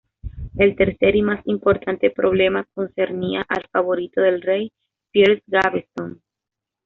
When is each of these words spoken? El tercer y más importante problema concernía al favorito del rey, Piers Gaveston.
El 0.57 0.75
tercer 0.75 1.15
y 1.15 1.21
más 1.21 1.45
importante 1.45 2.09
problema 2.09 2.65
concernía 2.73 3.45
al 3.47 3.67
favorito 3.71 4.19
del 4.21 4.41
rey, 4.41 4.71
Piers 5.11 5.43
Gaveston. 5.45 6.19